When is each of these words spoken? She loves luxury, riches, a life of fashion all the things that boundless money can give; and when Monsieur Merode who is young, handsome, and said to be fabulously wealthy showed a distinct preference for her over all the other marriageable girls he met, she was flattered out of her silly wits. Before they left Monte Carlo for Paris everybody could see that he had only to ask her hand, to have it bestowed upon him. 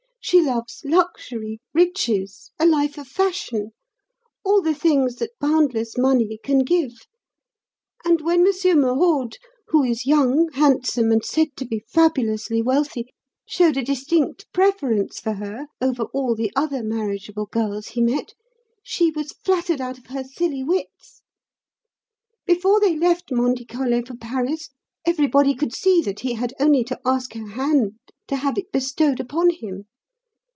She 0.23 0.39
loves 0.39 0.81
luxury, 0.85 1.59
riches, 1.73 2.51
a 2.59 2.65
life 2.67 2.99
of 2.99 3.07
fashion 3.07 3.71
all 4.45 4.61
the 4.61 4.75
things 4.75 5.15
that 5.15 5.31
boundless 5.39 5.97
money 5.97 6.39
can 6.43 6.59
give; 6.59 6.91
and 8.05 8.21
when 8.21 8.43
Monsieur 8.43 8.75
Merode 8.75 9.39
who 9.69 9.83
is 9.83 10.05
young, 10.05 10.49
handsome, 10.53 11.11
and 11.11 11.25
said 11.25 11.57
to 11.57 11.65
be 11.65 11.83
fabulously 11.89 12.61
wealthy 12.61 13.07
showed 13.47 13.77
a 13.77 13.81
distinct 13.83 14.45
preference 14.53 15.19
for 15.19 15.33
her 15.33 15.65
over 15.81 16.03
all 16.13 16.35
the 16.35 16.51
other 16.55 16.83
marriageable 16.83 17.47
girls 17.47 17.87
he 17.87 18.01
met, 18.01 18.35
she 18.83 19.09
was 19.09 19.31
flattered 19.43 19.81
out 19.81 19.97
of 19.97 20.05
her 20.05 20.23
silly 20.23 20.63
wits. 20.63 21.23
Before 22.45 22.79
they 22.79 22.95
left 22.95 23.31
Monte 23.31 23.65
Carlo 23.65 24.03
for 24.03 24.15
Paris 24.15 24.69
everybody 25.03 25.55
could 25.55 25.73
see 25.73 25.99
that 26.03 26.19
he 26.19 26.33
had 26.35 26.53
only 26.59 26.83
to 26.83 26.99
ask 27.07 27.33
her 27.33 27.47
hand, 27.47 27.93
to 28.27 28.35
have 28.35 28.59
it 28.59 28.71
bestowed 28.71 29.19
upon 29.19 29.49
him. 29.49 29.85